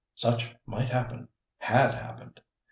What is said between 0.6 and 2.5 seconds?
might happen—had happened.